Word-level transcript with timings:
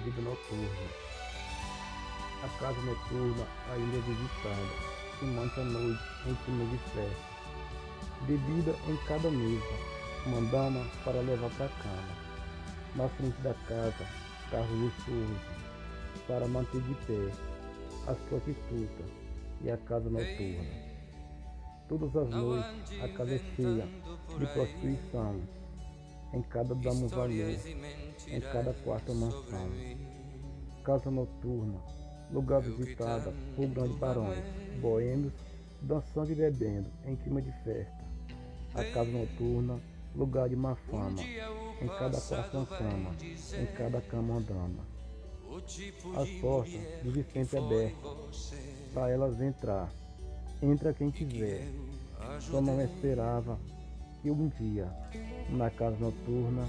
vida 0.00 0.22
noturna. 0.22 0.68
A 2.42 2.48
casa 2.58 2.80
noturna 2.80 3.46
ainda 3.72 3.96
é 3.96 4.00
visitada, 4.00 5.18
se 5.18 5.24
mantém 5.26 5.62
à 5.62 5.66
noite 5.66 6.02
em 6.26 6.34
clima 6.44 6.64
de 6.64 6.78
festa. 6.78 7.30
Bebida 8.26 8.74
em 8.88 8.96
cada 9.06 9.30
mesa, 9.30 9.74
uma 10.26 10.40
dama 10.50 10.86
para 11.04 11.20
levar 11.20 11.50
para 11.50 11.66
a 11.66 11.68
cama. 11.68 12.30
Na 12.96 13.08
frente 13.08 13.40
da 13.42 13.54
casa, 13.68 14.06
carros 14.50 14.70
luxuosos, 14.70 15.38
para 16.26 16.48
manter 16.48 16.80
de 16.82 16.94
pé 17.06 17.32
as 18.06 18.18
prostitutas 18.28 19.10
e 19.62 19.70
a 19.70 19.76
casa 19.76 20.08
noturna. 20.08 20.90
Todas 21.88 22.16
as 22.16 22.30
noites 22.30 23.02
a 23.02 23.08
casa 23.08 23.34
é 23.34 23.40
cheia 23.56 23.88
de 24.38 24.46
prostituição 24.46 25.40
em 26.32 26.42
cada 26.42 26.74
dama 26.74 27.08
valor, 27.08 27.30
em 28.28 28.40
cada 28.40 28.72
quarto 28.84 29.14
mansão. 29.14 29.70
Casa 30.84 31.10
noturna, 31.10 31.80
lugar 32.32 32.60
visitado 32.60 33.32
por 33.56 33.66
grandes 33.66 33.96
barões, 33.96 34.44
boêmios, 34.80 35.32
dançando 35.82 36.32
e 36.32 36.34
bebendo 36.34 36.88
em 37.04 37.16
clima 37.16 37.42
de 37.42 37.52
festa. 37.64 38.04
A 38.74 38.84
casa 38.84 39.10
noturna, 39.10 39.80
lugar 40.14 40.48
de 40.48 40.56
má 40.56 40.74
fama, 40.74 41.20
em 41.80 41.88
cada 41.88 42.20
quarto 42.20 42.66
cama, 42.66 43.10
em 43.58 43.66
cada 43.74 44.00
cama 44.00 44.34
andama. 44.36 44.84
As 46.16 46.28
portas 46.40 46.80
vivem 47.02 47.24
sempre 47.24 47.58
abertas, 47.58 48.54
para 48.94 49.10
elas 49.10 49.40
entrar. 49.40 49.92
Entra 50.62 50.92
quem 50.92 51.10
quiser. 51.10 51.66
Só 52.38 52.60
não 52.60 52.80
esperava 52.80 53.58
que 54.22 54.30
um 54.30 54.48
dia, 54.48 54.90
na 55.48 55.70
casa 55.70 55.96
noturna, 55.96 56.68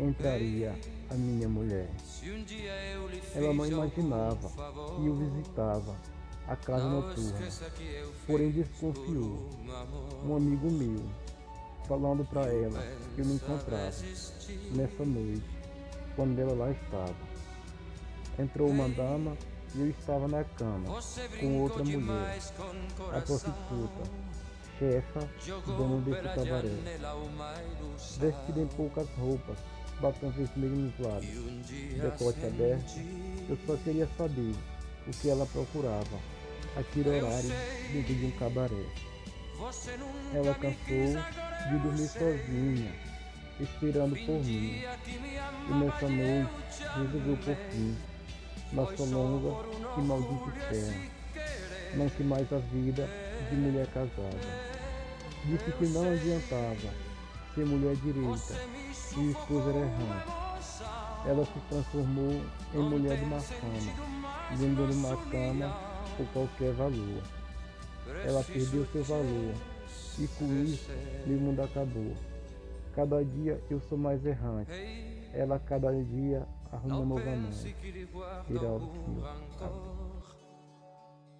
entraria 0.00 0.74
a 1.10 1.14
minha 1.14 1.48
mulher. 1.48 1.88
Ela 3.34 3.52
não 3.52 3.66
imaginava 3.66 4.48
que 4.96 5.06
eu 5.06 5.14
visitava 5.14 5.96
a 6.46 6.56
casa 6.56 6.88
noturna, 6.88 7.38
porém 8.26 8.50
desconfiou. 8.50 9.50
Um 10.24 10.36
amigo 10.36 10.70
meu, 10.70 11.02
falando 11.86 12.24
para 12.24 12.46
ela 12.46 12.82
que 13.14 13.20
eu 13.20 13.26
me 13.26 13.34
encontrava 13.34 13.94
nessa 14.72 15.04
noite, 15.04 15.44
quando 16.14 16.38
ela 16.38 16.54
lá 16.54 16.70
estava. 16.70 17.36
Entrou 18.38 18.68
uma 18.68 18.88
dama 18.88 19.36
e 19.74 19.80
eu 19.80 19.88
estava 19.90 20.28
na 20.28 20.44
cama 20.44 21.00
com 21.40 21.60
outra 21.60 21.82
mulher, 21.84 22.38
a 23.12 23.20
prostituta, 23.20 24.10
chefa, 24.78 25.28
dona 25.66 26.00
desse 26.02 26.22
cabaré, 26.22 26.68
vestida 28.18 28.60
em 28.60 28.66
poucas 28.68 29.08
roupas, 29.18 29.58
batom 30.00 30.30
vermelho 30.30 30.76
nos 30.76 30.98
lábios, 30.98 31.66
decote 31.66 32.46
aberto, 32.46 33.00
eu 33.48 33.58
só 33.66 33.76
queria 33.76 34.08
saber 34.16 34.54
o 35.06 35.10
que 35.10 35.30
ela 35.30 35.46
procurava, 35.46 36.18
aquele 36.76 37.08
horário 37.08 37.50
dentro 37.92 38.14
de 38.14 38.26
um 38.26 38.30
cabaré. 38.32 38.86
Ela 40.34 40.54
cansou 40.54 41.70
de 41.70 41.78
dormir 41.78 42.08
sozinha, 42.08 42.92
esperando 43.58 44.16
por 44.26 44.44
mim, 44.44 44.82
e 45.68 45.74
nessa 45.74 46.08
noite 46.08 46.82
resolveu 46.94 47.36
por 47.38 47.56
fim, 47.70 47.96
nossa 48.72 49.02
longa 49.04 49.66
e 49.96 50.00
maldita 50.02 50.58
espera. 50.58 51.10
não 51.94 52.10
que 52.10 52.22
mais 52.22 52.52
a 52.52 52.58
vida 52.58 53.25
de 53.48 53.56
mulher 53.56 53.86
casada. 53.88 54.76
Disse 55.44 55.72
que 55.72 55.86
não 55.86 56.02
adiantava 56.12 56.92
ser 57.54 57.64
mulher 57.64 57.96
direita 57.96 58.54
e 59.16 59.30
esposa 59.30 59.70
era 59.70 59.78
errante. 59.78 60.46
Ela 61.26 61.44
se 61.44 61.60
transformou 61.68 62.42
em 62.74 62.78
mulher 62.78 63.18
de 63.18 63.24
má 63.24 63.40
fama, 63.40 64.38
vendendo 64.56 64.92
uma 64.92 65.16
cama 65.30 65.76
por 66.16 66.26
qualquer 66.32 66.72
valor. 66.74 67.22
Ela 68.24 68.44
perdeu 68.44 68.86
seu 68.86 69.02
valor 69.04 69.54
e 70.18 70.28
com 70.28 70.64
isso 70.64 70.90
meu 71.26 71.38
mundo 71.38 71.62
acabou. 71.62 72.14
Cada 72.94 73.24
dia 73.24 73.60
eu 73.70 73.80
sou 73.80 73.98
mais 73.98 74.24
errante. 74.24 74.70
Ela 75.32 75.58
cada 75.58 75.92
dia 75.92 76.46
arruma 76.72 77.20
Silva. 77.52 77.86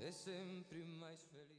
é 0.00 0.10
sempre 0.10 0.84
mais 0.98 1.22
feliz. 1.24 1.58